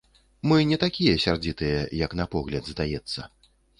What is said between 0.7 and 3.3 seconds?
такія сярдзітыя, як на погляд здаецца.